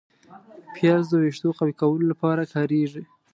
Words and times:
پیاز 0.75 1.03
د 1.09 1.13
ویښتو 1.23 1.49
قوي 1.59 1.73
کولو 1.81 2.05
لپاره 2.11 2.49
کارېږي 2.53 3.03